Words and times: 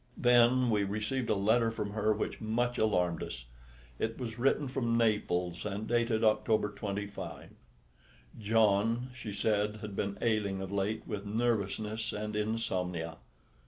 Then 0.17 0.71
we 0.71 0.83
received 0.83 1.29
a 1.29 1.35
letter 1.35 1.69
from 1.69 1.91
her 1.91 2.11
which 2.11 2.41
much 2.41 2.79
alarmed 2.79 3.21
us. 3.21 3.45
It 3.99 4.17
was 4.17 4.39
written 4.39 4.67
from 4.67 4.97
Naples 4.97 5.63
and 5.63 5.87
dated 5.87 6.23
October 6.23 6.71
25. 6.71 7.49
John, 8.39 9.11
she 9.15 9.31
said, 9.31 9.75
had 9.75 9.95
been 9.95 10.17
ailing 10.19 10.59
of 10.59 10.71
late 10.71 11.05
with 11.07 11.27
nervousness 11.27 12.13
and 12.13 12.35
insomnia. 12.35 13.17